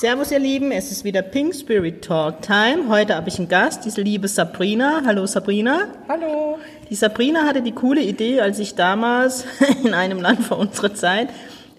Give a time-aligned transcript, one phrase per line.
[0.00, 2.88] Servus ihr Lieben, es ist wieder Pink Spirit Talk Time.
[2.88, 5.02] Heute habe ich einen Gast, diese liebe Sabrina.
[5.04, 5.88] Hallo Sabrina.
[6.08, 6.58] Hallo.
[6.88, 9.44] Die Sabrina hatte die coole Idee, als ich damals
[9.84, 11.28] in einem Land vor unserer Zeit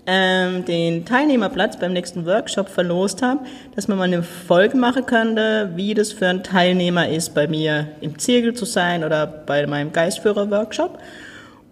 [0.05, 3.39] ähm, den Teilnehmerplatz beim nächsten Workshop verlost habe,
[3.75, 7.87] dass man mal eine Folge machen könnte, wie das für einen Teilnehmer ist, bei mir
[8.01, 10.99] im Zirkel zu sein oder bei meinem Geistführer-Workshop.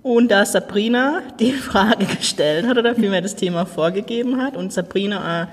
[0.02, 5.44] Und da Sabrina die Frage gestellt hat oder vielmehr das Thema vorgegeben hat und Sabrina
[5.44, 5.48] äh,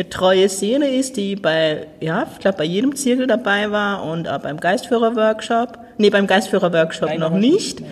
[0.00, 4.28] eine treue Seele ist, die bei, ja, ich glaube, bei jedem Zirkel dabei war und
[4.28, 5.78] auch beim Geistführer-Workshop.
[5.98, 7.82] Nee, beim Geistführer-Workshop noch nicht.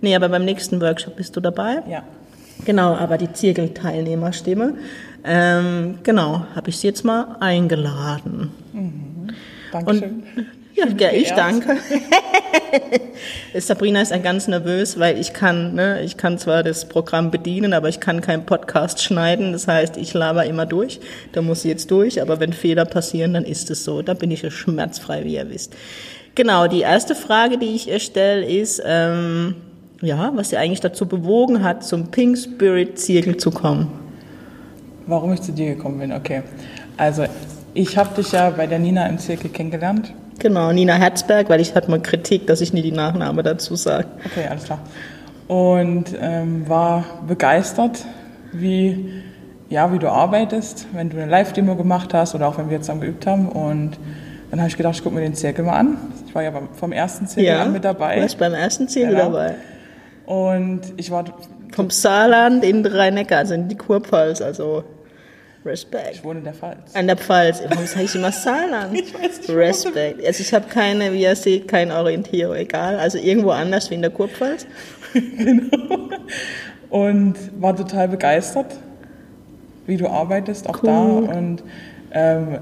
[0.00, 0.14] Nee.
[0.14, 1.82] aber beim nächsten Workshop bist du dabei.
[1.90, 2.04] Ja.
[2.64, 4.74] Genau, aber die Zirkel-Teilnehmerstimme.
[5.24, 8.52] Ähm, genau, habe ich sie jetzt mal eingeladen.
[8.72, 9.34] Mhm.
[9.72, 10.22] Dankeschön.
[10.36, 10.46] Und
[10.76, 11.78] ja, ich danke.
[13.54, 17.72] Sabrina ist ein ganz nervös, weil ich kann, ne, ich kann zwar das Programm bedienen,
[17.72, 19.52] aber ich kann keinen Podcast schneiden.
[19.52, 21.00] Das heißt, ich laber immer durch.
[21.32, 22.20] Da muss sie jetzt durch.
[22.20, 24.02] Aber wenn Fehler passieren, dann ist es so.
[24.02, 25.74] Da bin ich ja schmerzfrei, wie ihr wisst.
[26.34, 29.54] Genau, die erste Frage, die ich ihr stelle, ist, ähm,
[30.02, 33.88] ja, was sie eigentlich dazu bewogen hat, zum Pink Spirit Zirkel zu kommen.
[35.06, 36.42] Warum ich zu dir gekommen bin, okay.
[36.98, 37.24] Also,
[37.72, 40.12] ich habe dich ja bei der Nina im Zirkel kennengelernt.
[40.38, 44.06] Genau, Nina Herzberg, weil ich hatte mal Kritik, dass ich nie die Nachname dazu sage.
[44.24, 44.80] Okay, alles klar.
[45.48, 48.04] Und ähm, war begeistert,
[48.52, 49.22] wie,
[49.68, 53.00] ja, wie du arbeitest, wenn du eine Live-Demo gemacht hast oder auch wenn wir zusammen
[53.00, 53.48] geübt haben.
[53.48, 53.92] Und
[54.50, 55.96] dann habe ich gedacht, ich gucke mir den Zirkel mal an.
[56.26, 58.16] Ich war ja vom ersten Zirkel ja, an mit dabei.
[58.16, 59.24] Du warst beim ersten Zirkel ja.
[59.24, 59.54] dabei.
[60.26, 61.24] Und ich war...
[61.72, 64.84] Vom Saarland in Rhein-Neckar, also in die Kurpfalz, also
[65.66, 66.10] Respekt.
[66.14, 66.94] Ich wohne in der Pfalz.
[66.94, 67.62] An der Pfalz.
[67.68, 68.94] Warum sage ich immer Saarland?
[68.98, 70.24] ich weiß nicht, Respekt.
[70.24, 72.98] Also ich habe keine, wie ihr seht, keine Orientierung, egal.
[72.98, 74.66] Also irgendwo anders wie in der Kurpfalz.
[75.12, 76.08] genau.
[76.88, 78.76] Und war total begeistert,
[79.86, 81.26] wie du arbeitest, auch cool.
[81.26, 81.36] da.
[81.36, 81.62] Und
[82.12, 82.58] ähm,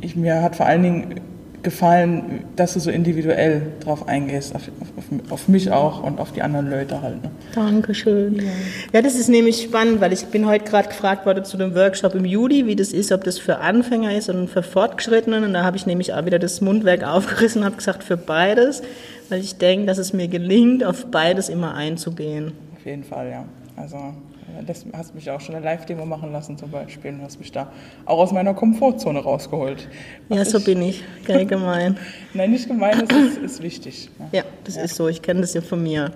[0.00, 1.20] ich, mir hat vor allen Dingen
[1.68, 4.62] gefallen, dass du so individuell drauf eingehst, auf,
[4.96, 7.22] auf, auf, mich auch und auf die anderen Leute halt.
[7.22, 7.30] Ne?
[7.54, 8.36] Dankeschön.
[8.36, 8.42] Ja.
[8.94, 12.14] ja, das ist nämlich spannend, weil ich bin heute gerade gefragt worden zu dem Workshop
[12.14, 15.44] im Juli, wie das ist, ob das für Anfänger ist und für Fortgeschrittene.
[15.44, 18.82] Und da habe ich nämlich auch wieder das Mundwerk aufgerissen und habe gesagt, für beides,
[19.28, 22.52] weil ich denke, dass es mir gelingt, auf beides immer einzugehen.
[22.78, 23.44] Auf jeden Fall, ja.
[23.76, 24.14] Also
[24.66, 27.72] das hast mich auch schon eine Live-Demo machen lassen zum Beispiel und hast mich da
[28.04, 29.88] auch aus meiner Komfortzone rausgeholt.
[30.28, 31.02] Ja, so ich, bin ich.
[31.24, 31.98] Geil gemein.
[32.34, 34.10] Nein, nicht gemein, das ist, ist wichtig.
[34.32, 34.82] Ja, das ja.
[34.82, 35.08] ist so.
[35.08, 36.12] Ich kenne das ja von mir.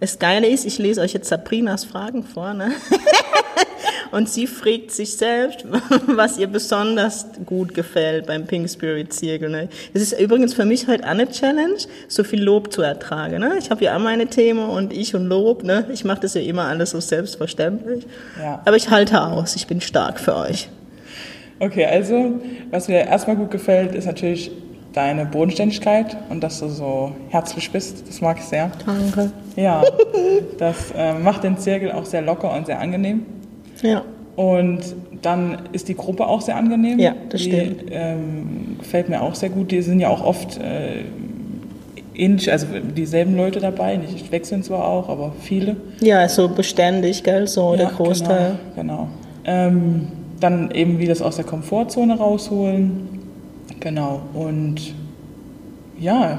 [0.00, 2.72] Das Geile ist, ich lese euch jetzt Sabrinas Fragen vor, ne?
[4.12, 5.64] Und sie fragt sich selbst,
[6.06, 9.48] was ihr besonders gut gefällt beim Pink Spirit Zirkel.
[9.48, 9.68] Ne?
[9.94, 11.78] Das ist übrigens für mich heute auch eine Challenge,
[12.08, 13.40] so viel Lob zu ertragen.
[13.40, 13.54] Ne?
[13.58, 15.64] Ich habe ja auch meine Themen und ich und Lob.
[15.64, 15.86] Ne?
[15.92, 18.06] Ich mache das ja immer alles so selbstverständlich.
[18.38, 18.60] Ja.
[18.64, 20.68] Aber ich halte aus, ich bin stark für euch.
[21.58, 22.40] Okay, also
[22.70, 24.50] was mir erstmal gut gefällt, ist natürlich
[24.92, 28.06] deine Bodenständigkeit und dass du so herzlich bist.
[28.06, 28.70] Das mag ich sehr.
[28.84, 29.32] Danke.
[29.56, 29.82] Ja,
[30.58, 33.24] das äh, macht den Zirkel auch sehr locker und sehr angenehm.
[33.82, 34.02] Ja.
[34.34, 34.80] Und
[35.20, 36.98] dann ist die Gruppe auch sehr angenehm.
[36.98, 37.84] Ja, das die, stimmt.
[37.90, 39.70] Ähm, gefällt mir auch sehr gut.
[39.70, 41.02] Die sind ja auch oft äh,
[42.14, 42.66] ähnlich, also
[42.96, 43.96] dieselben Leute dabei.
[43.96, 45.76] Nicht wechseln zwar auch, aber viele.
[46.00, 48.58] Ja, so beständig, gell, so ja, der Großteil.
[48.74, 49.08] Genau.
[49.44, 49.68] genau.
[49.68, 50.08] Ähm,
[50.40, 53.12] dann eben wie das aus der Komfortzone rausholen
[53.82, 54.22] Genau.
[54.32, 54.94] Und
[55.98, 56.38] ja,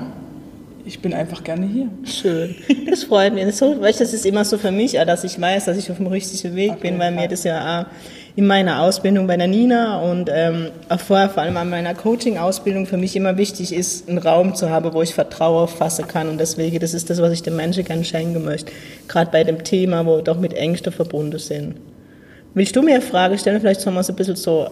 [0.86, 1.88] ich bin einfach gerne hier.
[2.06, 2.56] Schön.
[2.90, 3.56] Das freut mich.
[3.56, 6.08] So, weißt, das ist immer so für mich, dass ich weiß, dass ich auf dem
[6.08, 7.86] richtigen Weg bin, weil mir das ja auch
[8.36, 12.88] in meiner Ausbildung bei der Nina und ähm, auch vorher vor allem an meiner Coaching-Ausbildung
[12.88, 16.30] für mich immer wichtig ist, einen Raum zu haben, wo ich Vertrauen fassen kann.
[16.30, 18.72] Und deswegen, das ist das, was ich den Menschen gerne schenken möchte.
[19.08, 21.76] Gerade bei dem Thema, wo doch mit Ängsten verbunden sind.
[22.56, 23.62] Willst du mir eine Frage stellen?
[23.62, 24.68] Vielleicht sollen wir es ein bisschen so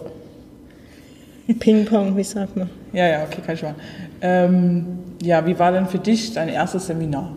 [1.58, 2.68] Ping-Pong, wie sagt man?
[2.92, 3.74] Ja, ja, okay, kann ich mal.
[4.22, 7.32] Ähm, ja, wie war denn für dich dein erstes Seminar?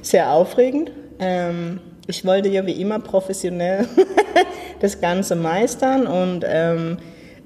[0.00, 0.92] Sehr aufregend.
[1.18, 3.86] Ähm, ich wollte ja wie immer professionell
[4.80, 6.98] das Ganze meistern und ähm,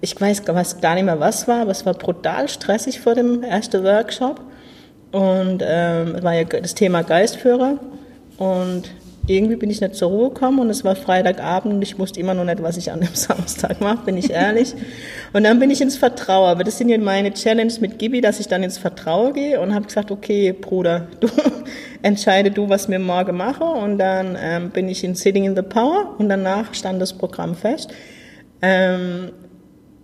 [0.03, 3.83] ich weiß, gar nicht mehr, was war, aber es war brutal stressig vor dem ersten
[3.83, 4.41] Workshop
[5.13, 7.79] und ähm, war ja das Thema Geistführer
[8.37, 8.83] und
[9.27, 12.35] irgendwie bin ich nicht zur Ruhe gekommen und es war Freitagabend und ich wusste immer
[12.35, 14.75] noch nicht, was ich an dem Samstag mache, bin ich ehrlich.
[15.33, 16.49] Und dann bin ich ins Vertrauen.
[16.49, 19.75] Aber das sind ja meine Challenge mit Gibi, dass ich dann ins Vertrauen gehe und
[19.75, 21.29] habe gesagt, okay, Bruder, du
[22.03, 23.65] entscheide du, was wir morgen mache.
[23.65, 27.55] Und dann ähm, bin ich in Sitting in the Power und danach stand das Programm
[27.55, 27.91] fest.
[28.63, 29.33] Ähm,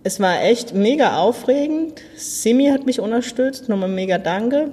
[0.03, 2.01] es war echt mega aufregend.
[2.15, 4.71] Simi hat mich unterstützt, nochmal mega danke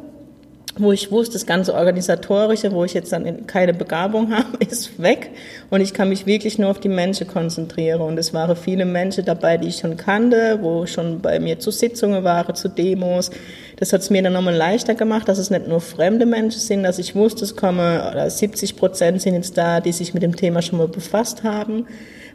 [0.78, 5.30] wo ich wusste, das ganze Organisatorische, wo ich jetzt dann keine Begabung habe, ist weg
[5.70, 8.00] und ich kann mich wirklich nur auf die Menschen konzentrieren.
[8.00, 11.70] Und es waren viele Menschen dabei, die ich schon kannte, wo schon bei mir zu
[11.70, 13.30] Sitzungen waren, zu Demos.
[13.76, 16.82] Das hat es mir dann nochmal leichter gemacht, dass es nicht nur fremde Menschen sind,
[16.82, 20.34] dass ich wusste, es kommen, oder 70 Prozent sind jetzt da, die sich mit dem
[20.34, 21.86] Thema schon mal befasst haben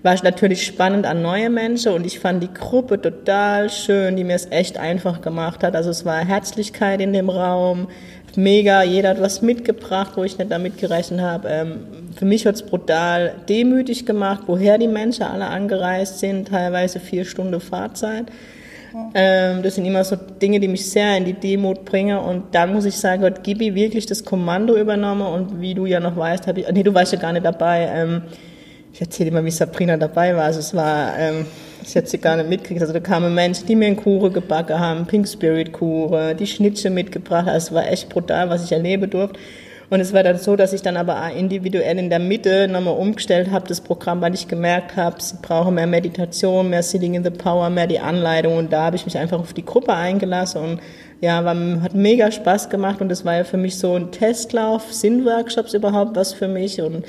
[0.06, 4.36] war natürlich spannend an neue Menschen und ich fand die Gruppe total schön, die mir
[4.36, 5.76] es echt einfach gemacht hat.
[5.76, 7.88] Also es war Herzlichkeit in dem Raum,
[8.38, 11.48] mega, jeder hat was mitgebracht, wo ich nicht damit gerechnet habe.
[11.50, 11.80] Ähm,
[12.16, 17.26] für mich hat es brutal demütig gemacht, woher die Menschen alle angereist sind, teilweise vier
[17.26, 18.26] Stunden Fahrzeit.
[19.14, 22.18] Ähm, das sind immer so Dinge, die mich sehr in die Demut bringen.
[22.18, 25.28] Und dann muss ich sagen, hat Gibi wirklich das Kommando übernommen.
[25.28, 27.90] Und wie du ja noch weißt, habe ich, nee, du warst ja gar nicht dabei.
[27.94, 28.22] Ähm,
[28.94, 30.46] ich erzähle immer, wie Sabrina dabei war.
[30.46, 31.46] Also es war, ähm,
[31.84, 32.82] ich hätte sie gar nicht mitgekriegt.
[32.82, 36.94] Also da kamen Menschen, die mir eine Kuchen gebacken haben, Pink Spirit Kuchen, die Schnittchen
[36.94, 37.48] mitgebracht.
[37.48, 39.38] Also es war echt brutal, was ich erleben durfte.
[39.90, 43.52] Und es war dann so, dass ich dann aber individuell in der Mitte nochmal umgestellt
[43.52, 47.30] habe, das Programm, weil ich gemerkt habe, sie brauchen mehr Meditation, mehr Sitting in the
[47.30, 48.58] Power, mehr die Anleitung.
[48.58, 50.80] Und da habe ich mich einfach auf die Gruppe eingelassen und
[51.22, 53.02] ja, war, hat mega Spaß gemacht.
[53.02, 56.82] Und das war ja für mich so ein Testlauf, sind Workshops überhaupt was für mich?
[56.82, 57.06] Und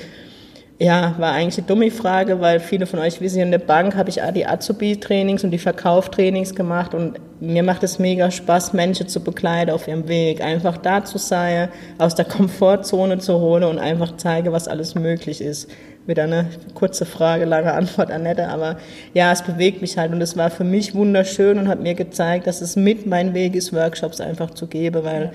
[0.79, 4.09] ja, war eigentlich eine dumme Frage, weil viele von euch wissen, in der Bank habe
[4.09, 9.23] ich die Azubi-Trainings und die Verkauftrainings gemacht und mir macht es mega Spaß, Menschen zu
[9.23, 10.41] begleiten auf ihrem Weg.
[10.41, 15.41] Einfach da zu sein, aus der Komfortzone zu holen und einfach zeige, was alles möglich
[15.41, 15.67] ist.
[16.05, 16.45] Wieder eine
[16.75, 18.77] kurze Frage, lange Antwort, Annette, aber
[19.15, 22.45] ja, es bewegt mich halt und es war für mich wunderschön und hat mir gezeigt,
[22.45, 25.31] dass es mit mein Weg ist, Workshops einfach zu geben, weil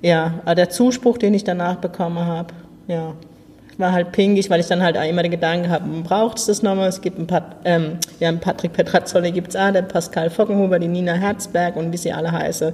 [0.00, 2.54] ja, der Zuspruch, den ich danach bekommen habe,
[2.86, 3.14] ja,
[3.78, 6.88] war halt pingig, weil ich dann halt immer den Gedanken habe, braucht es das nochmal?
[6.88, 10.78] Es gibt ein paar, ähm, ja, einen Patrick Petrazzoli gibt es auch, der Pascal Fockenhuber,
[10.78, 12.72] die Nina Herzberg und wie sie alle heißen.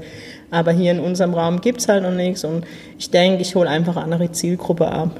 [0.50, 2.64] Aber hier in unserem Raum gibt es halt noch nichts und
[2.98, 5.10] ich denke, ich hole einfach eine andere Zielgruppe ab.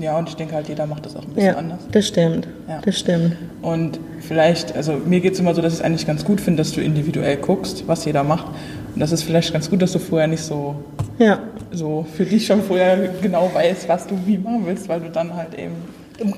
[0.00, 1.78] Ja, und ich denke halt, jeder macht das auch ein bisschen ja, anders.
[1.92, 2.48] Das stimmt.
[2.68, 2.80] Ja.
[2.84, 3.36] Das stimmt.
[3.62, 6.62] Und vielleicht, also mir geht es immer so, dass ich es eigentlich ganz gut finde,
[6.62, 8.46] dass du individuell guckst, was jeder macht.
[8.94, 10.76] Und das ist vielleicht ganz gut, dass du vorher nicht so
[11.18, 11.40] ja
[11.72, 15.34] so für dich schon vorher genau weißt, was du wie machen willst, weil du dann
[15.34, 15.74] halt eben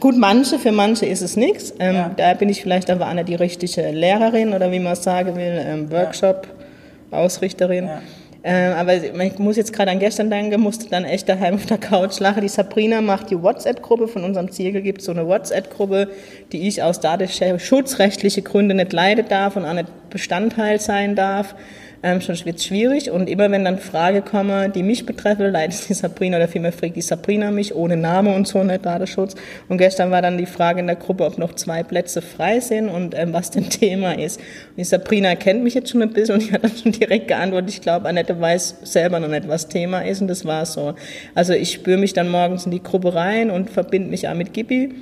[0.00, 1.74] Gut, manche, für manche ist es nichts.
[1.78, 2.10] Ähm, ja.
[2.16, 5.62] Da bin ich vielleicht aber eine die richtige Lehrerin oder wie man es sagen will,
[5.66, 7.84] ähm, Workshop-Ausrichterin.
[7.84, 8.00] Ja.
[8.42, 11.76] Ähm, aber ich muss jetzt gerade an gestern denken, musste dann echt daheim auf der
[11.76, 12.40] Couch lachen.
[12.40, 16.08] Die Sabrina macht die WhatsApp-Gruppe von unserem Ziegel, gibt so eine WhatsApp-Gruppe,
[16.52, 21.54] die ich aus datenschutzrechtliche Gründe nicht leiden darf und auch nicht Bestandteil sein darf
[22.06, 23.10] ähm, schon wird es schwierig.
[23.10, 26.94] Und immer wenn dann Frage komme, die mich betreffen, leitet die Sabrina oder vielmehr fragt
[26.94, 29.34] die Sabrina mich ohne Name und so, nicht Datenschutz.
[29.68, 32.88] Und gestern war dann die Frage in der Gruppe, ob noch zwei Plätze frei sind
[32.88, 34.38] und ähm, was denn Thema ist.
[34.38, 37.28] Und die Sabrina kennt mich jetzt schon ein bisschen und ich hat dann schon direkt
[37.28, 40.94] geantwortet, ich glaube, Annette weiß selber noch nicht, was Thema ist und das war so.
[41.34, 44.52] Also ich spüre mich dann morgens in die Gruppe rein und verbinde mich auch mit
[44.52, 44.94] Gibi.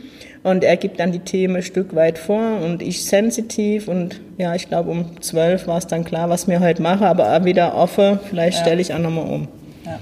[0.44, 4.54] Und er gibt dann die Themen ein Stück weit vor und ich sensitiv und ja,
[4.54, 7.74] ich glaube um zwölf war es dann klar, was wir heute machen, aber auch wieder
[7.74, 8.64] offen, vielleicht ja.
[8.64, 9.48] stelle ich auch nochmal um.
[9.84, 9.98] Ja.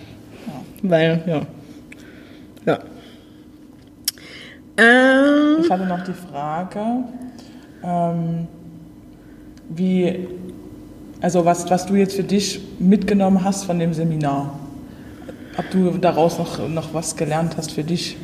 [0.83, 1.41] Weil, ja.
[2.67, 2.79] Ja.
[4.77, 6.81] Ähm, ich hatte noch die Frage,
[7.85, 8.47] ähm,
[9.69, 10.29] wie,
[11.21, 14.59] also was, was du jetzt für dich mitgenommen hast von dem Seminar.
[15.59, 18.17] Ob du daraus noch, noch was gelernt hast für dich?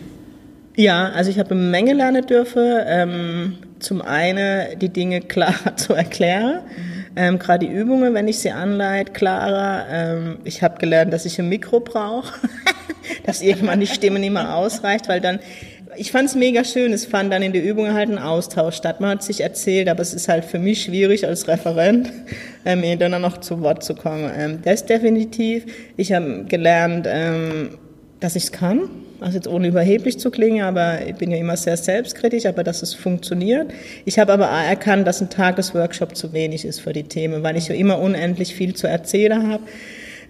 [0.77, 2.63] Ja, also ich habe eine Menge lernen dürfen.
[2.87, 6.61] Ähm, zum einen die Dinge klar zu erklären,
[7.19, 9.87] ähm, gerade die Übungen, wenn ich sie anleite, klarer.
[9.91, 12.33] Ähm, ich habe gelernt, dass ich ein Mikro brauche,
[13.27, 15.41] dass irgendwann die Stimme nicht mehr ausreicht, weil dann
[15.97, 16.93] ich fand es mega schön.
[16.93, 19.01] Es fand dann in der Übung halt ein Austausch statt.
[19.01, 22.13] Man hat sich erzählt, aber es ist halt für mich schwierig als Referent,
[22.65, 24.31] ähm, dann noch zu Wort zu kommen.
[24.37, 25.67] Ähm, das definitiv.
[25.97, 27.71] Ich habe gelernt, ähm,
[28.21, 28.89] dass ich es kann
[29.21, 32.83] also jetzt ohne überheblich zu klingen, aber ich bin ja immer sehr selbstkritisch, aber dass
[32.83, 33.73] es funktioniert.
[34.05, 37.69] Ich habe aber erkannt, dass ein Tagesworkshop zu wenig ist für die Themen, weil ich
[37.69, 39.63] ja immer unendlich viel zu erzählen habe.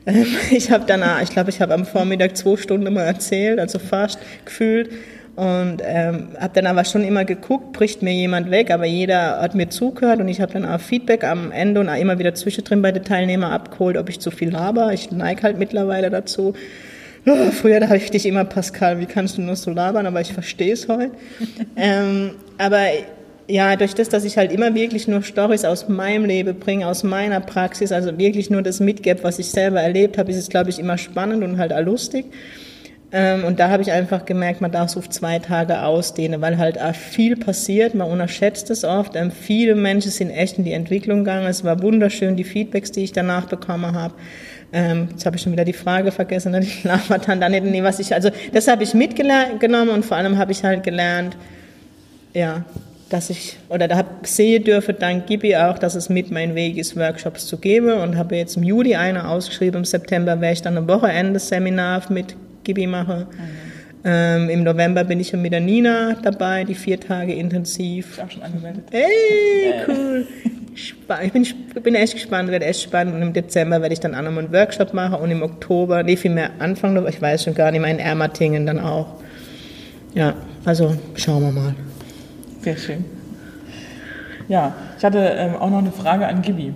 [0.06, 3.78] Ähm, ich habe dann, ich glaube, ich habe am Vormittag zwei Stunden mal erzählt, also
[3.78, 4.90] fast gefühlt.
[5.36, 9.54] Und ähm, habe dann aber schon immer geguckt, bricht mir jemand weg, aber jeder hat
[9.54, 12.82] mir zugehört und ich habe dann auch Feedback am Ende und auch immer wieder zwischendrin
[12.82, 14.92] bei den Teilnehmern abgeholt, ob ich zu viel habe.
[14.92, 16.54] Ich neige halt mittlerweile dazu.
[17.52, 20.32] früher da habe ich dich immer, Pascal, wie kannst du nur so labern, aber ich
[20.32, 21.12] verstehe es heute.
[21.76, 22.84] ähm, aber
[23.48, 27.02] ja, durch das, dass ich halt immer wirklich nur Stories aus meinem Leben bringe, aus
[27.02, 30.70] meiner Praxis, also wirklich nur das mitgebe, was ich selber erlebt habe, ist es, glaube
[30.70, 32.26] ich, immer spannend und halt auch lustig.
[33.10, 36.58] Ähm, und da habe ich einfach gemerkt, man darf es auf zwei Tage ausdehnen, weil
[36.58, 39.16] halt auch viel passiert, man unterschätzt es oft.
[39.16, 41.46] Ähm, viele Menschen sind echt in die Entwicklung gegangen.
[41.46, 44.12] Es war wunderschön, die Feedbacks, die ich danach bekommen habe.
[44.72, 46.60] Ähm, jetzt habe ich schon wieder die Frage vergessen, ne?
[46.60, 50.16] die labert dann da nicht, nee, was ich, also das habe ich mitgenommen und vor
[50.16, 51.36] allem habe ich halt gelernt,
[52.34, 52.64] ja,
[53.08, 56.76] dass ich, oder da habe sehen dürfen, dank Gibi auch, dass es mit mein Weg
[56.76, 60.62] ist, Workshops zu geben und habe jetzt im Juli eine ausgeschrieben, im September werde ich
[60.62, 63.20] dann ein Wochenende-Seminar mit Gibi machen.
[63.20, 63.77] Mhm.
[64.04, 68.14] Ähm, Im November bin ich mit der Nina dabei, die vier Tage intensiv.
[68.14, 68.84] Ich auch schon angemeldet.
[68.92, 70.26] Ey, cool.
[70.74, 70.94] Ich
[71.32, 71.46] bin,
[71.82, 73.14] bin echt gespannt, wird echt spannend.
[73.16, 76.16] Und im Dezember werde ich dann auch nochmal einen Workshop machen und im Oktober, nee,
[76.16, 79.16] vielmehr Anfang, ich weiß schon gar nicht, mal in Ermatingen dann auch.
[80.14, 81.74] Ja, also schauen wir mal.
[82.62, 83.04] Sehr schön.
[84.48, 86.72] Ja, ich hatte ähm, auch noch eine Frage an Gibi.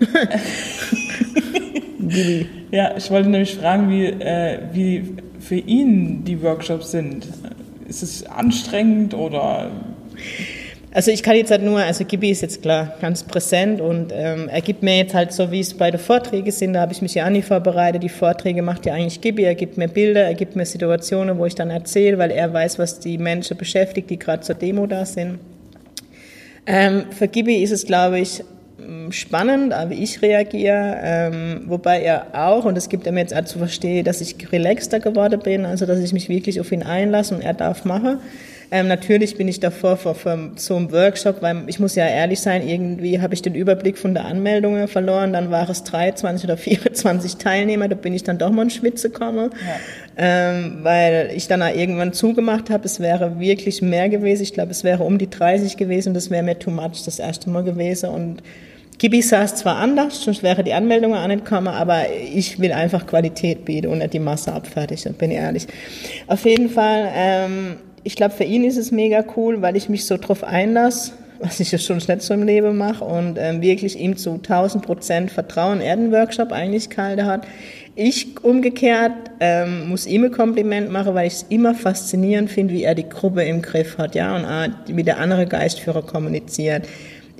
[1.98, 2.46] Gibi.
[2.70, 7.26] Ja, ich wollte nämlich fragen, wie, äh, wie für ihn die Workshops sind.
[7.88, 9.70] Ist es anstrengend oder
[10.94, 14.50] also ich kann jetzt halt nur, also Gibi ist jetzt klar ganz präsent und ähm,
[14.50, 17.00] er gibt mir jetzt halt so, wie es bei den Vorträgen sind, da habe ich
[17.00, 18.02] mich ja auch nie vorbereitet.
[18.02, 21.46] Die Vorträge macht ja eigentlich Gibi, er gibt mir Bilder, er gibt mir Situationen, wo
[21.46, 25.06] ich dann erzähle, weil er weiß, was die Menschen beschäftigt, die gerade zur Demo da
[25.06, 25.38] sind.
[26.66, 28.44] Ähm, für Gibi ist es, glaube ich,
[29.10, 33.44] spannend, wie ich reagiere, ähm, wobei er auch, und das gibt er mir jetzt auch
[33.44, 37.34] zu verstehen, dass ich relaxter geworden bin, also dass ich mich wirklich auf ihn einlasse
[37.34, 38.18] und er darf machen.
[38.74, 42.40] Ähm, natürlich bin ich davor vor, vor so einem Workshop, weil ich muss ja ehrlich
[42.40, 45.34] sein, irgendwie habe ich den Überblick von der Anmeldungen verloren.
[45.34, 49.10] Dann war es 23 oder 24 Teilnehmer, da bin ich dann doch mal in Schwitze
[49.10, 49.74] gekommen, ja.
[50.16, 52.86] ähm, weil ich dann auch irgendwann zugemacht habe.
[52.86, 54.42] Es wäre wirklich mehr gewesen.
[54.42, 56.14] Ich glaube, es wäre um die 30 gewesen.
[56.14, 58.42] Das wäre mir too much das erste Mal gewesen und
[58.98, 63.06] Gibi saß zwar anders, sonst wäre die Anmeldung auch nicht gekommen, aber ich will einfach
[63.06, 65.66] Qualität bieten und nicht die Masse abfertigen, bin ich ehrlich.
[66.28, 70.06] Auf jeden Fall, ähm, ich glaube, für ihn ist es mega cool, weil ich mich
[70.06, 73.98] so drauf einlasse, was ich ja schon nicht so im Leben mache und ähm, wirklich
[73.98, 77.46] ihm zu 1000 Prozent Vertrauen er den Workshop eigentlich gehalten hat.
[77.96, 82.84] Ich umgekehrt ähm, muss ihm ein Kompliment machen, weil ich es immer faszinierend finde, wie
[82.84, 86.86] er die Gruppe im Griff hat, ja, und wie der andere Geistführer kommuniziert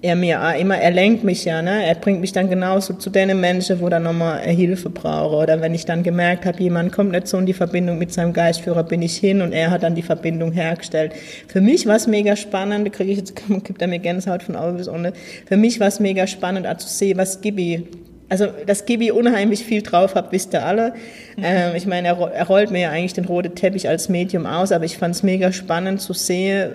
[0.02, 1.86] er mir immer, er lenkt mich ja, ne?
[1.86, 5.36] Er bringt mich dann genauso zu den Menschen, wo dann nochmal Hilfe brauche.
[5.36, 8.32] Oder wenn ich dann gemerkt habe, jemand kommt nicht so in die Verbindung mit seinem
[8.32, 11.12] Geistführer, bin ich hin und er hat dann die Verbindung hergestellt.
[11.46, 14.56] Für mich war es mega spannend, da kriege ich jetzt, gibt er mir Gänsehaut von
[14.56, 15.12] Augen bis ohne.
[15.46, 17.86] Für mich war es mega spannend, auch zu sehen, was Gibi
[18.28, 20.94] also, dass Gibi unheimlich viel drauf hat, wisst ihr alle.
[21.36, 21.44] Mhm.
[21.44, 24.72] Ähm, ich meine, er, er rollt mir ja eigentlich den roten Teppich als Medium aus,
[24.72, 26.70] aber ich fand es mega spannend zu sehen,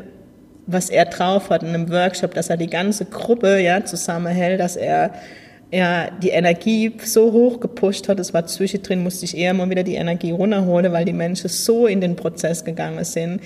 [0.68, 4.76] was er drauf hat in einem Workshop, dass er die ganze Gruppe ja, zusammenhält, dass
[4.76, 5.14] er
[5.72, 9.84] ja, die Energie so hoch gepusht hat, es war zwischendrin, musste ich eher mal wieder
[9.84, 13.42] die Energie runterholen, weil die Menschen so in den Prozess gegangen sind.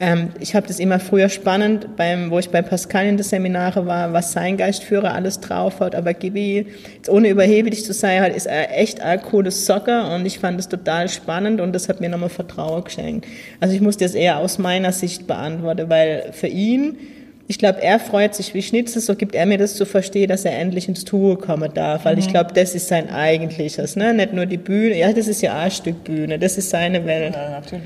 [0.00, 3.86] Ähm, ich habe das immer früher spannend, beim, wo ich bei Pascal in den Seminare
[3.86, 6.66] war, was sein Geistführer alles drauf hat, aber Gibi,
[7.08, 10.68] ohne überheblich zu sein, halt, ist er echt ein cooles Soccer und ich fand es
[10.68, 13.26] total spannend und das hat mir nochmal Vertrauen geschenkt.
[13.60, 16.98] Also ich muss das eher aus meiner Sicht beantworten, weil für ihn,
[17.46, 20.44] ich glaube, er freut sich wie Schnitzel, so gibt er mir das zu verstehen, dass
[20.44, 22.20] er endlich ins Tour kommen darf, weil mhm.
[22.20, 24.14] ich glaube, das ist sein eigentliches, ne?
[24.14, 27.34] nicht nur die Bühne, ja, das ist ja ein Stück Bühne, das ist seine Welt.
[27.34, 27.82] Ja, natürlich.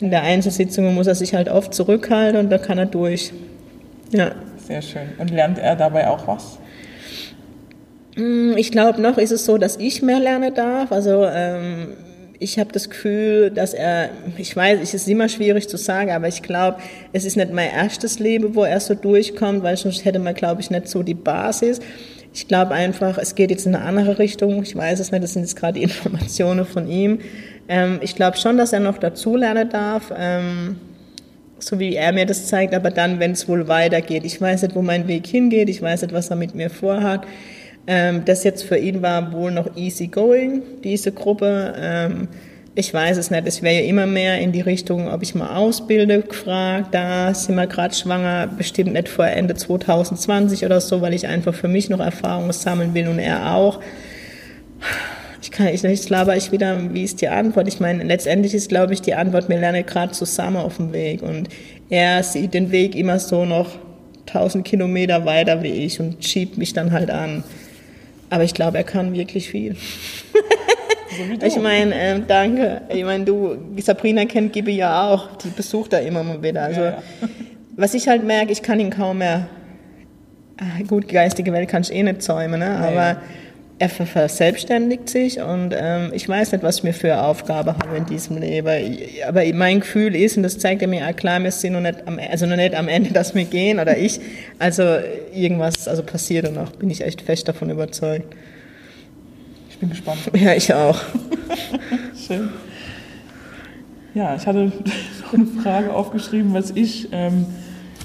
[0.00, 3.32] In der Einzelsitzung muss er sich halt oft zurückhalten und da kann er durch.
[4.12, 4.32] Ja.
[4.66, 5.08] Sehr schön.
[5.18, 6.58] Und lernt er dabei auch was?
[8.16, 10.92] Mm, ich glaube, noch ist es so, dass ich mehr lernen darf.
[10.92, 11.96] Also ähm,
[12.42, 16.26] ich habe das Gefühl, dass er, ich weiß, es ist immer schwierig zu sagen, aber
[16.26, 16.78] ich glaube,
[17.12, 20.62] es ist nicht mein erstes Leben, wo er so durchkommt, weil sonst hätte man, glaube
[20.62, 21.80] ich, nicht so die Basis.
[22.32, 24.62] Ich glaube einfach, es geht jetzt in eine andere Richtung.
[24.62, 27.18] Ich weiß es nicht, das sind jetzt gerade die Informationen von ihm.
[27.68, 30.76] Ähm, ich glaube schon, dass er noch dazulernen darf, ähm,
[31.58, 34.24] so wie er mir das zeigt, aber dann, wenn es wohl weitergeht.
[34.24, 37.26] Ich weiß nicht, wo mein Weg hingeht, ich weiß nicht, was er mit mir vorhat.
[37.86, 41.74] Ähm, das jetzt für ihn war wohl noch easy going, diese Gruppe.
[41.76, 42.28] Ähm,
[42.74, 45.56] ich weiß es nicht, es wäre ja immer mehr in die Richtung, ob ich mal
[45.56, 46.94] ausbilde, gefragt.
[46.94, 51.52] Da sind wir gerade schwanger, bestimmt nicht vor Ende 2020 oder so, weil ich einfach
[51.52, 53.80] für mich noch Erfahrungen sammeln will und er auch.
[55.42, 57.66] Ich kann ich nicht, laber ich wieder, wie ist die Antwort?
[57.66, 61.22] Ich meine, letztendlich ist, glaube ich, die Antwort, wir lernen gerade zusammen auf dem Weg
[61.22, 61.48] und
[61.88, 63.70] er sieht den Weg immer so noch
[64.26, 67.42] 1000 Kilometer weiter wie ich und schiebt mich dann halt an.
[68.30, 69.74] Aber ich glaube, er kann wirklich viel.
[69.74, 71.44] So.
[71.46, 72.82] Ich meine, ähm, danke.
[72.88, 75.36] Ich meine, du, Sabrina kennt Gibi ja auch.
[75.38, 76.62] Die besucht da immer mal wieder.
[76.62, 77.02] Also, Ja, ja.
[77.76, 79.48] was ich halt merke, ich kann ihn kaum mehr.
[80.58, 82.76] Ah, Gut, geistige Welt kann ich eh nicht zäumen, ne?
[82.78, 83.16] aber
[83.80, 87.72] er ver- verselbstständigt sich und ähm, ich weiß nicht, was ich mir für eine Aufgabe
[87.72, 88.68] habe in diesem Leben.
[89.26, 92.06] Aber mein Gefühl ist, und das zeigt er mir auch klar, wir sind noch nicht
[92.06, 94.20] am, also noch nicht am Ende, dass wir gehen oder ich.
[94.58, 94.82] Also
[95.34, 98.26] irgendwas also passiert und noch, bin ich echt fest davon überzeugt.
[99.70, 100.18] Ich bin gespannt.
[100.34, 101.00] Ja, ich auch.
[102.26, 102.50] Schön.
[104.12, 104.66] Ja, ich hatte
[105.22, 107.46] noch eine Frage aufgeschrieben, was ich, ähm,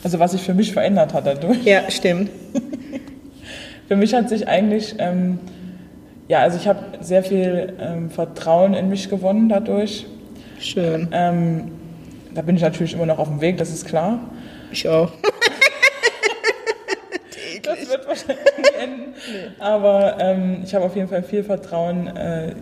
[0.05, 1.65] also was sich für mich verändert hat dadurch.
[1.65, 2.29] Ja, stimmt.
[3.89, 5.39] Für mich hat sich eigentlich, ähm,
[6.27, 10.05] ja, also ich habe sehr viel ähm, Vertrauen in mich gewonnen dadurch.
[10.59, 11.09] Schön.
[11.11, 11.71] Ähm,
[12.33, 14.19] da bin ich natürlich immer noch auf dem Weg, das ist klar.
[14.71, 15.11] Ich auch.
[17.63, 19.15] Das wird wahrscheinlich nie enden.
[19.59, 22.53] Aber ähm, ich habe auf jeden Fall viel Vertrauen äh,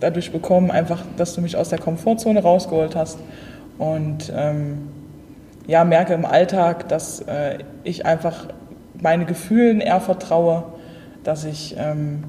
[0.00, 3.18] dadurch bekommen, einfach, dass du mich aus der Komfortzone rausgeholt hast.
[3.76, 4.88] Und ähm,
[5.66, 8.46] ja, merke im Alltag, dass äh, ich einfach
[8.98, 10.64] meine Gefühlen eher vertraue,
[11.22, 12.24] dass ich ähm,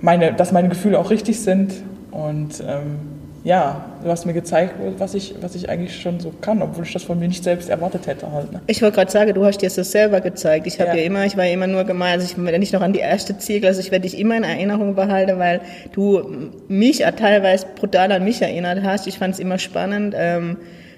[0.00, 1.72] meine, dass meine Gefühle auch richtig sind.
[2.10, 2.98] Und ähm,
[3.46, 6.92] ja, du hast mir gezeigt, was ich, was ich eigentlich schon so kann, obwohl ich
[6.92, 8.50] das von mir nicht selbst erwartet hätte halt.
[8.50, 8.60] Ne?
[8.66, 10.66] Ich wollte gerade sagen, du hast dir das selber gezeigt.
[10.66, 10.96] Ich habe Ja.
[10.96, 11.02] ja.
[11.04, 13.38] immer, ich war ja immer nur gemeint, also ich, wenn ich noch an die erste
[13.38, 15.60] Ziegel, also ich werde dich immer in Erinnerung behalten, weil
[15.92, 19.06] du mich teilweise brutal an mich erinnert hast.
[19.06, 20.56] Ich fand es immer spannend, ähm,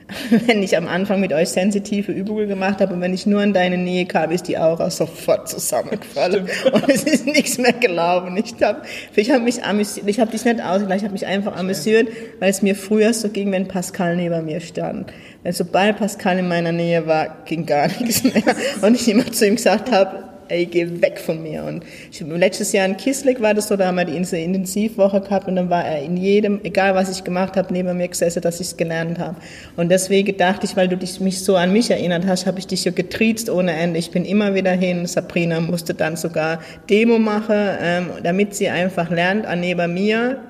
[0.47, 3.53] wenn ich am Anfang mit euch sensitive Übungen gemacht habe und wenn ich nur in
[3.53, 6.49] deine Nähe kam, ist die Aura sofort zusammengefallen.
[6.73, 8.37] Und es ist nichts mehr gelaufen.
[8.37, 8.83] Ich habe
[9.15, 12.51] ich hab mich amüsiert, ich habe dich nicht ausgelacht, ich habe mich einfach amüsiert, weil
[12.51, 15.13] es mir früher so ging, wenn Pascal neben mir stand.
[15.43, 18.43] Weil sobald Pascal in meiner Nähe war, ging gar nichts mehr.
[18.81, 21.65] Und ich immer zu ihm gesagt habe, ey, geh weg von mir.
[21.65, 25.49] Und ich, letztes Jahr in Kislik war das so, da haben wir die Intensivwoche gehabt
[25.49, 28.61] und dann war er in jedem, egal was ich gemacht habe, neben mir gesessen, dass
[28.61, 29.37] ich es gelernt habe.
[29.77, 32.67] Und deswegen dachte ich, weil du dich, mich so an mich erinnert hast, habe ich
[32.67, 33.99] dich ja getriezt ohne Ende.
[33.99, 35.07] Ich bin immer wieder hin.
[35.07, 40.41] Sabrina musste dann sogar Demo machen, ähm, damit sie einfach lernt, an neben mir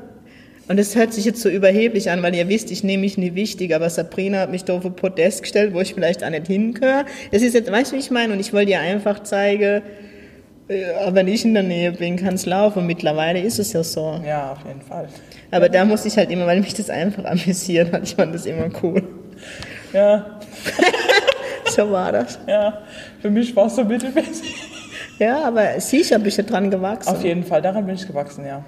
[0.69, 3.35] und es hört sich jetzt so überheblich an, weil ihr wisst, ich nehme mich nie
[3.35, 6.47] wichtig, aber Sabrina hat mich da auf ein Podest gestellt, wo ich vielleicht auch nicht
[6.47, 7.05] hingehöre.
[7.33, 8.33] Das ist jetzt, weißt du, wie ich meine?
[8.33, 9.83] Und ich wollte dir einfach zeigen,
[10.69, 12.87] äh, wenn ich in der Nähe bin, kann es laufen.
[12.87, 14.21] Mittlerweile ist es ja so.
[14.27, 15.09] Ja, auf jeden Fall.
[15.51, 18.03] Aber da muss ich halt immer, weil mich das einfach amüsiert hat.
[18.05, 19.03] Ich fand das immer cool.
[19.93, 20.39] Ja,
[21.65, 22.39] So war das.
[22.47, 22.83] ja.
[23.21, 24.55] Für mich war es so mittelmäßig.
[25.19, 27.09] Ja, aber sicher bist du dran gewachsen.
[27.09, 28.65] Auf jeden Fall, daran bin ich gewachsen, ja.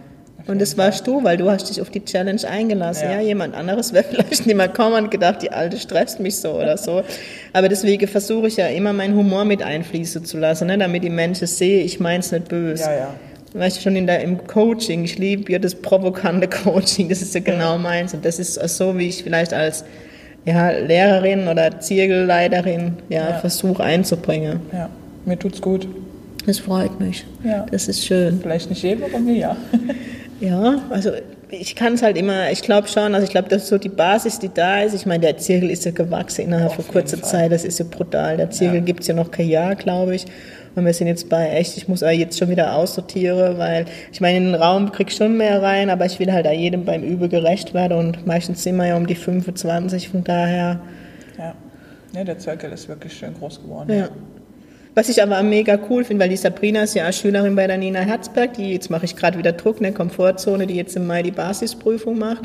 [0.46, 3.04] Und das warst du, weil du hast dich auf die Challenge eingelassen.
[3.04, 3.16] Ja.
[3.16, 6.52] Ja, jemand anderes wäre vielleicht nicht mehr kommen und gedacht, die Alte stresst mich so
[6.52, 7.02] oder so.
[7.52, 11.10] Aber deswegen versuche ich ja immer meinen Humor mit einfließen zu lassen, ne, damit die
[11.10, 12.84] Menschen sehen, ich mein's nicht böse.
[12.84, 13.14] Ja, ja.
[13.52, 17.34] Weißt du, schon in der, im Coaching, ich liebe ja das provokante Coaching, das ist
[17.34, 18.14] ja genau meins.
[18.14, 19.84] Und das ist so, wie ich vielleicht als
[20.44, 23.38] ja, Lehrerin oder Zirkelleiterin ja, Ja.
[23.38, 24.60] versuche einzubringen.
[24.72, 24.88] Ja,
[25.26, 25.86] mir tut's gut.
[26.46, 27.26] Das freut mich.
[27.44, 27.66] Ja.
[27.70, 28.40] Das ist schön.
[28.40, 29.56] Vielleicht nicht jedem, aber mir ja.
[30.40, 31.10] Ja, also
[31.50, 33.88] ich kann es halt immer, ich glaube schon, also ich glaube, das ist so die
[33.90, 34.94] Basis, die da ist.
[34.94, 37.28] Ich meine, der Zirkel ist ja gewachsen innerhalb von kurzer Fall.
[37.28, 38.36] Zeit, das ist ja brutal.
[38.38, 38.84] Der Zirkel Ja.
[38.84, 40.26] gibt's ja noch kein Jahr, glaube ich.
[40.76, 44.20] Und wir sind jetzt bei echt, ich muss auch jetzt schon wieder aussortieren, weil ich
[44.20, 46.84] meine, in den Raum krieg ich schon mehr rein, aber ich will halt auch jedem
[46.84, 50.80] beim Übel gerecht werden und meistens sind wir ja um die 25, von daher.
[51.36, 51.54] Ja.
[52.14, 53.92] ja, der Zirkel ist wirklich schön groß geworden.
[53.92, 54.08] Ja.
[54.94, 57.78] Was ich aber mega cool finde, weil die Sabrina ist ja auch Schülerin bei der
[57.78, 61.22] Nina Herzberg, die jetzt mache ich gerade wieder Druck, eine Komfortzone, die jetzt im Mai
[61.22, 62.40] die Basisprüfung macht.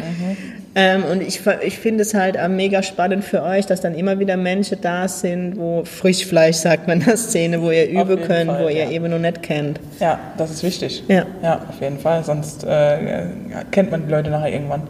[0.76, 4.38] Ähm, und ich, ich finde es halt mega spannend für euch, dass dann immer wieder
[4.38, 8.64] Menschen da sind, wo Frischfleisch sagt man in der Szene, wo ihr üben könnt, Fall,
[8.64, 8.92] wo ihr ja.
[8.92, 9.80] eben noch nicht kennt.
[10.00, 11.04] Ja, das ist wichtig.
[11.08, 11.26] Ja.
[11.42, 12.24] Ja, auf jeden Fall.
[12.24, 13.26] Sonst äh,
[13.72, 14.84] kennt man die Leute nachher irgendwann.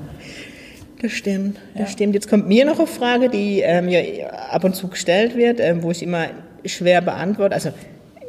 [1.01, 1.87] Das stimmt, das Ja.
[1.87, 2.15] stimmt.
[2.15, 3.99] Jetzt kommt mir noch eine Frage, die ähm, ja
[4.51, 6.25] ab und zu gestellt wird, ähm, wo ich immer
[6.65, 7.55] schwer beantworte.
[7.55, 7.69] Also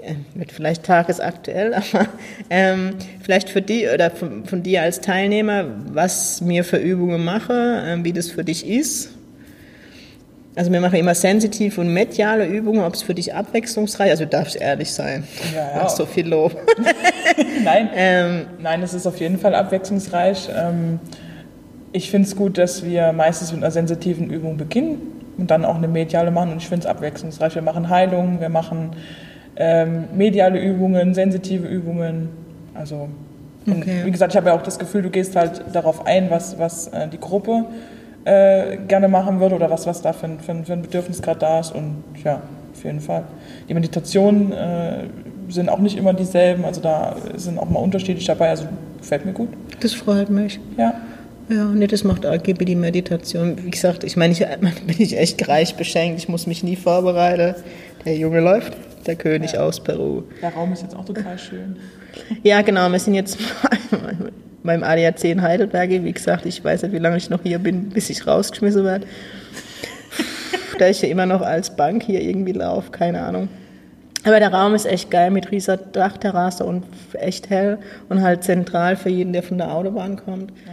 [0.07, 2.07] äh, wird vielleicht tagesaktuell, aber
[2.49, 7.83] ähm, vielleicht für die oder von, von dir als Teilnehmer, was mir für Übungen mache,
[7.85, 9.11] ähm, wie das für dich ist.
[10.55, 14.31] Also wir machen immer sensitive und mediale Übungen, ob es für dich abwechslungsreich, also du
[14.31, 15.25] darfst ehrlich sein.
[15.55, 15.88] Ja, ja.
[15.88, 16.57] so viel Lob.
[17.62, 20.49] Nein, ähm, nein, es ist auf jeden Fall abwechslungsreich.
[20.55, 21.01] Ähm,
[21.92, 25.77] ich finde es gut, dass wir meistens mit einer sensitiven Übung beginnen und dann auch
[25.77, 26.53] eine mediale machen.
[26.53, 27.55] Und ich finde es abwechslungsreich.
[27.55, 28.90] Wir machen Heilung, wir machen
[29.57, 32.29] ähm, mediale Übungen, sensitive Übungen.
[32.75, 33.09] Also,
[33.66, 34.03] und Okay.
[34.05, 36.88] wie gesagt, ich habe ja auch das Gefühl, du gehst halt darauf ein, was, was
[36.88, 37.64] äh, die Gruppe
[38.25, 41.40] äh, gerne machen würde oder was, was da für ein, für für ein Bedürfnis gerade
[41.40, 41.72] da ist.
[41.72, 42.42] Und ja,
[42.75, 43.25] auf jeden Fall.
[43.68, 45.05] Die Meditationen äh,
[45.49, 48.51] sind auch nicht immer dieselben, also da sind auch mal unterschiedlich dabei.
[48.51, 48.66] Also
[49.01, 49.49] gefällt mir gut.
[49.81, 50.61] Das freut mich.
[50.77, 50.94] Ja.
[51.49, 53.57] Ja, nee, das macht AGB die Meditation.
[53.65, 56.19] Wie gesagt, ich meine, ich bin ich echt reich beschenkt.
[56.19, 57.55] Ich muss mich nie vorbereiten.
[58.05, 58.73] Der Junge läuft,
[59.07, 59.61] der König ja.
[59.61, 60.23] aus Peru.
[60.43, 61.77] Der Raum ist jetzt auch total schön.
[62.43, 62.91] Ja, genau.
[62.91, 63.39] Wir sind jetzt
[64.65, 65.91] beim ADAC in Heidelberg.
[65.91, 69.07] Wie gesagt, ich weiß nicht, wie lange ich noch hier bin, bis ich rausgeschmissen werde.
[70.79, 73.49] da ich ja immer noch als Bank hier irgendwie laufe, keine Ahnung.
[74.25, 76.83] Aber der Raum ist echt geil mit riesiger Dachterrasse und
[77.13, 77.79] echt hell
[78.09, 80.51] und halt zentral für jeden, der von der Autobahn kommt.
[80.51, 80.73] Ja.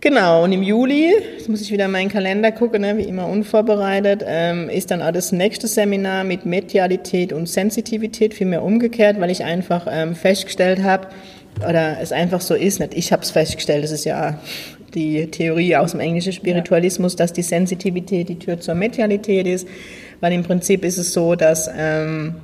[0.00, 3.26] Genau, und im Juli, jetzt muss ich wieder in meinen Kalender gucken, ne, wie immer
[3.26, 9.30] unvorbereitet, ähm, ist dann auch das nächste Seminar mit Medialität und Sensitivität, vielmehr umgekehrt, weil
[9.30, 11.08] ich einfach ähm, festgestellt habe,
[11.68, 14.38] oder es einfach so ist, nicht ich habe es festgestellt, das ist ja
[14.94, 19.66] die Theorie aus dem englischen Spiritualismus, dass die Sensitivität die Tür zur Medialität ist,
[20.20, 22.36] weil im Prinzip ist es so, dass ähm,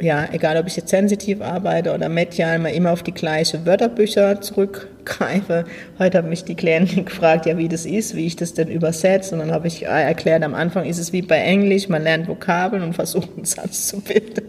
[0.00, 4.40] ja, egal ob ich jetzt sensitiv arbeite oder medial, mal immer auf die gleichen Wörterbücher
[4.40, 5.64] zurückgreife.
[6.00, 9.34] Heute hat mich die Klientin gefragt, ja, wie das ist, wie ich das denn übersetze.
[9.34, 12.82] Und dann habe ich erklärt, am Anfang ist es wie bei Englisch, man lernt Vokabeln
[12.82, 14.44] und versucht einen Satz zu bilden.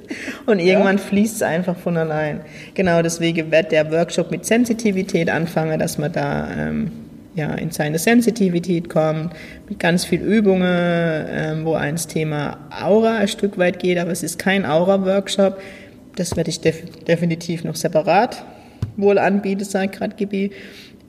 [0.47, 1.03] Und irgendwann ja.
[1.03, 2.41] fließt es einfach von allein.
[2.73, 6.91] Genau deswegen wird der Workshop mit Sensitivität anfangen, dass man da ähm,
[7.35, 9.33] ja, in seine Sensitivität kommt,
[9.69, 10.63] mit ganz viel Übungen,
[11.29, 15.59] ähm, wo eins Thema Aura ein Stück weit geht, aber es ist kein Aura-Workshop.
[16.15, 18.43] Das werde ich def definitiv noch separat
[18.97, 20.51] wohl anbieten, sagt gerade Gibi.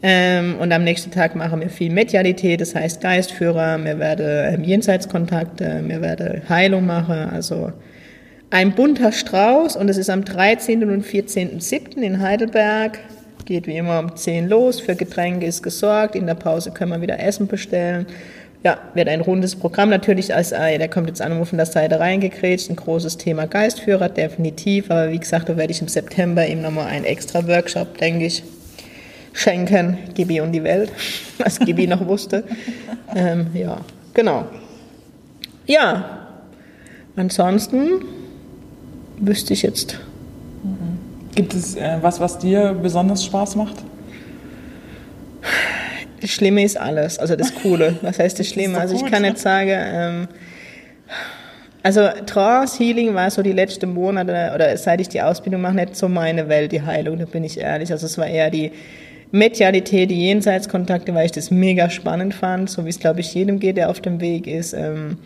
[0.03, 4.65] Ähm, und am nächsten Tag machen wir viel Medialität, das heißt Geistführer, wir werden ähm,
[4.65, 7.73] Jenseitskontakte, wir werden Heilung machen, also
[8.51, 10.85] ein bunter Strauß und es ist am 13.
[10.91, 11.97] und 14.07.
[11.97, 12.99] in Heidelberg
[13.47, 14.81] geht wie immer um 10 los.
[14.81, 16.15] Für Getränke ist gesorgt.
[16.15, 18.07] In der Pause können wir wieder Essen bestellen.
[18.65, 21.67] Ja, wird ein rundes Programm natürlich als, äh, der kommt jetzt an und von der
[21.67, 22.69] Seite reingekrätscht.
[22.69, 24.91] Ein großes Thema Geistführer, definitiv.
[24.91, 28.43] Aber wie gesagt, da werde ich im September eben nochmal einen extra Workshop, denke ich,
[29.33, 29.99] schenken.
[30.15, 30.91] Gibi und die Welt,
[31.39, 32.43] was Gibi noch wusste.
[33.15, 33.81] Ähm, ja,
[34.13, 34.47] genau.
[35.67, 36.27] Ja,
[37.15, 38.03] ansonsten
[39.19, 40.01] wüsste ich jetzt
[41.37, 43.77] Gibt es äh, was, was dir besonders Spaß macht?
[46.21, 47.99] Das Schlimme ist alles, also das Coole.
[48.03, 48.75] Was heißt das Schlimme?
[48.75, 50.29] Das also ich kann nicht sagen, ähm,
[51.83, 55.95] also Trance Healing war so die letzten Monate oder seit ich die Ausbildung mache nicht
[55.95, 57.93] so meine Welt, die Heilung, da bin ich ehrlich.
[57.93, 58.73] Also es war eher die
[59.31, 63.61] Medialität, die Jenseitskontakte, weil ich das mega spannend fand, so wie es glaube ich jedem
[63.61, 64.73] geht, der auf dem Weg ist.
[64.73, 65.19] Ähm,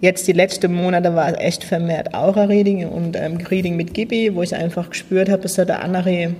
[0.00, 4.54] Jetzt die letzten Monate war echt vermehrt Aura-Reading und ähm, Reading mit Gibi, wo ich
[4.54, 6.34] einfach gespürt habe, es hat eine andere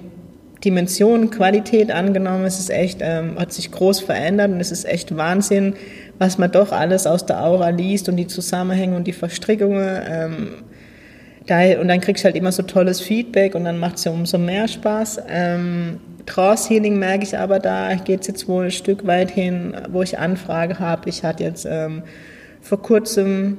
[0.64, 2.44] Dimension, Qualität angenommen.
[2.44, 5.74] Es ist echt, ähm, hat sich groß verändert und es ist echt Wahnsinn,
[6.18, 10.00] was man doch alles aus der Aura liest und die Zusammenhänge und die Verstrickungen.
[10.08, 10.48] Ähm,
[11.46, 14.12] da, und dann kriegst du halt immer so tolles Feedback und dann macht es ja
[14.12, 15.20] umso mehr Spaß.
[15.28, 19.74] Ähm, Trance Healing merke ich aber, da geht es jetzt wohl ein Stück weit hin,
[19.90, 21.08] wo ich Anfrage habe.
[21.08, 22.02] Ich hatte jetzt ähm,
[22.60, 23.58] vor kurzem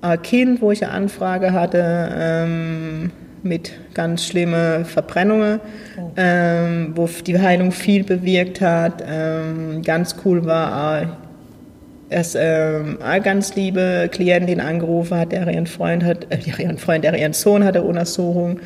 [0.00, 3.10] ein Kind, wo ich eine Anfrage hatte ähm,
[3.42, 5.60] mit ganz schlimmen Verbrennungen,
[5.96, 6.10] oh.
[6.16, 9.02] ähm, wo die Heilung viel bewirkt hat.
[9.06, 11.06] Ähm, ganz cool war auch,
[12.10, 17.04] dass ähm, eine ganz liebe Klientin angerufen hat, der ihren Freund hat, äh, ihren Freund,
[17.04, 18.60] der ihren Sohn hatte Untersuchung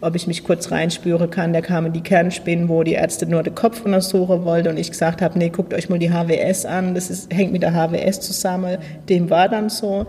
[0.00, 1.52] ob ich mich kurz reinspüren kann.
[1.52, 5.22] Da kamen die Kernspinnen, wo die Ärzte nur den Kopf untersuchen wollten und ich gesagt
[5.22, 8.78] habe, nee, guckt euch mal die HWS an, das ist, hängt mit der HWS zusammen.
[9.08, 10.06] Dem war dann so.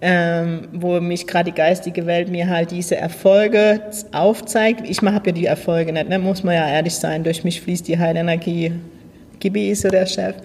[0.00, 3.80] Ähm, wo mich gerade die geistige Welt mir halt diese Erfolge
[4.12, 4.88] aufzeigt.
[4.88, 6.20] Ich habe ja die Erfolge nicht, ne?
[6.20, 7.24] muss man ja ehrlich sein.
[7.24, 8.74] Durch mich fließt die Heilenergie.
[9.40, 10.36] Gibi ist so der Chef.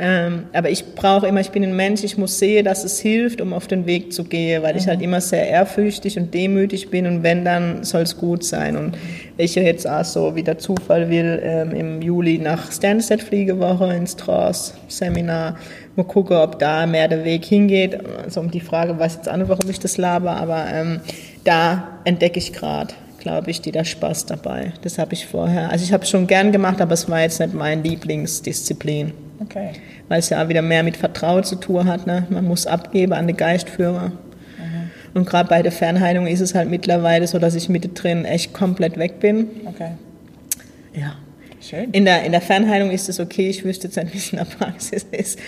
[0.00, 3.40] Ähm, aber ich brauche immer, ich bin ein Mensch, ich muss sehen, dass es hilft,
[3.40, 4.78] um auf den Weg zu gehen, weil mhm.
[4.78, 8.76] ich halt immer sehr ehrfürchtig und demütig bin und wenn, dann soll es gut sein.
[8.76, 8.96] Und
[9.36, 14.14] ich jetzt auch so, wie der Zufall will, ähm, im Juli nach Stansted Fliegewoche ins
[14.14, 15.56] Trance-Seminar.
[15.96, 17.98] Mal gucken, ob da mehr der Weg hingeht.
[18.22, 21.00] Also um die Frage weiß jetzt auch nicht, warum ich das laber, aber ähm,
[21.42, 24.72] da entdecke ich gerade glaube ich, die da Spaß dabei.
[24.82, 25.70] Das habe ich vorher.
[25.70, 29.12] Also ich habe es schon gern gemacht, aber es war jetzt nicht meine Lieblingsdisziplin.
[29.40, 29.70] Okay.
[30.08, 32.06] Weil es ja wieder mehr mit Vertrauen zu tun hat.
[32.06, 32.26] Ne?
[32.30, 34.08] Man muss abgeben an den Geistführer.
[34.08, 34.90] Mhm.
[35.14, 38.98] Und gerade bei der Fernheilung ist es halt mittlerweile so, dass ich mittendrin echt komplett
[38.98, 39.48] weg bin.
[39.66, 39.92] Okay.
[40.94, 41.14] Ja.
[41.60, 41.90] Schön.
[41.90, 44.44] In der, in der Fernheilung ist es okay, ich wüsste jetzt wie es in der
[44.44, 45.38] Praxis ist.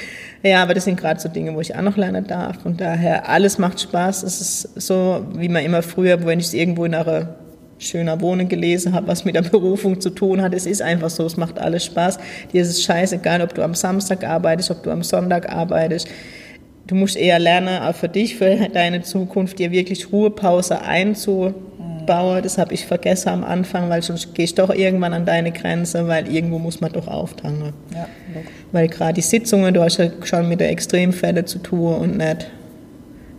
[0.42, 2.64] Ja, aber das sind gerade so Dinge, wo ich auch noch lernen darf.
[2.64, 4.22] Und daher, alles macht Spaß.
[4.24, 7.36] Es ist so, wie man immer früher, wenn ich es irgendwo in einer
[7.80, 10.54] schöner Wohnen gelesen habe, was mit der Berufung zu tun hat.
[10.54, 12.18] Es ist einfach so, es macht alles Spaß.
[12.52, 16.08] Dir ist es scheißegal, ob du am Samstag arbeitest, ob du am Sonntag arbeitest.
[16.86, 21.54] Du musst eher lernen, auch für dich, für deine Zukunft, dir wirklich Ruhepause einzu,
[22.06, 22.42] baue.
[22.42, 26.08] Das habe ich vergessen am Anfang, weil sonst gehst du doch irgendwann an deine Grenze,
[26.08, 27.72] weil irgendwo muss man doch auftanken.
[27.94, 28.06] Ja.
[28.72, 32.50] Weil gerade die Sitzungen, du hast ja schon mit der Extremfälle zu tun und nicht,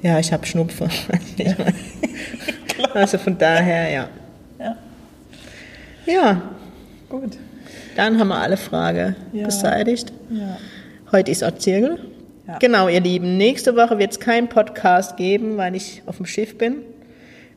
[0.01, 0.89] ja, ich habe Schnupfen.
[2.93, 4.09] also von daher, ja.
[6.11, 6.41] Ja,
[7.09, 7.37] gut.
[7.95, 9.45] dann haben wir alle Fragen Ja.
[9.45, 10.11] beseitigt.
[10.29, 10.57] Ja.
[11.11, 11.99] Heute ist auch Zirkel.
[12.47, 12.57] Ja.
[12.59, 13.37] Genau, ihr Lieben.
[13.37, 16.77] Nächste Woche wird es keinen Podcast geben, weil ich auf dem Schiff bin.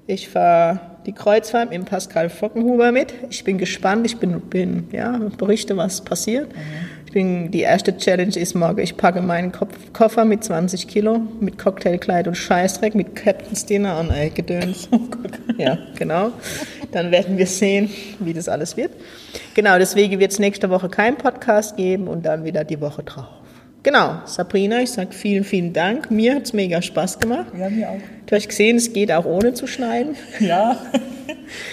[0.07, 3.15] Ich fahre die Kreuzfahrt mit Pascal Fockenhuber mit.
[3.31, 4.05] Ich bin gespannt.
[4.07, 6.49] Ich bin, bin ja, berichte, was passiert.
[7.07, 11.23] Ich bin, die erste Challenge ist morgen, ich packe meinen Kopf, Koffer mit 20 Kilo,
[11.41, 14.89] mit Cocktailkleid und Scheißdreck, mit Captain's Dinner und äh, Gedöns.
[15.59, 16.33] ja, genau.
[16.95, 18.93] Dann werden wir sehen, wie das alles wird.
[19.55, 23.27] Genau, deswegen wird es nächste Woche keinen Podcast geben und dann wieder die Woche drauf.
[23.83, 26.11] Genau, Sabrina, ich sage vielen, vielen Dank.
[26.11, 27.47] Mir hat es mega Spaß gemacht.
[27.59, 27.99] Ja, mir auch.
[28.27, 30.17] Du hast gesehen, es geht auch ohne zu schneiden.
[30.41, 30.77] Ja.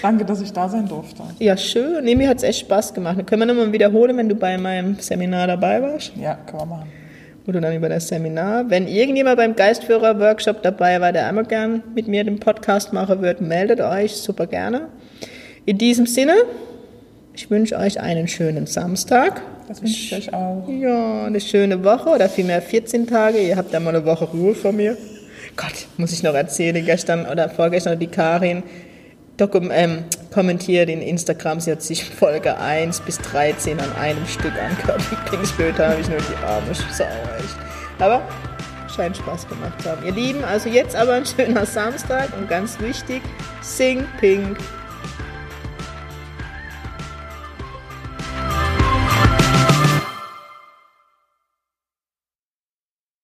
[0.02, 1.24] Danke, dass ich da sein durfte.
[1.40, 2.04] Ja, schön.
[2.04, 3.18] Nee, mir hat es echt Spaß gemacht.
[3.18, 6.12] Dann können wir nochmal wiederholen, wenn du bei meinem Seminar dabei warst.
[6.16, 6.90] Ja, können wir machen.
[7.46, 8.70] Du dann über das Seminar.
[8.70, 13.42] Wenn irgendjemand beim Geistführer-Workshop dabei war, der einmal gern mit mir den Podcast machen wird,
[13.42, 14.90] meldet euch super gerne.
[15.66, 16.36] In diesem Sinne,
[17.34, 19.42] ich wünsche euch einen schönen Samstag.
[19.68, 20.68] Das wünsche ich euch auch.
[20.70, 23.40] Ja, eine schöne Woche oder vielmehr 14 Tage.
[23.40, 24.96] Ihr habt ja mal eine Woche Ruhe von mir.
[25.58, 28.62] Gott, muss ich noch erzählen, gestern oder vorgestern die Karin
[29.42, 34.54] dokum ähm, kommentiert in Instagram, sie hat sich Folge 1 bis 13 an einem Stück
[34.54, 35.02] angehört.
[35.26, 37.06] Lieblingsbild habe ich nur die arme Sau.
[38.00, 38.22] Aber
[38.96, 40.06] scheint Spaß gemacht zu haben.
[40.06, 43.22] Ihr Lieben, also jetzt aber ein schöner Samstag und ganz wichtig,
[43.62, 44.58] sing pink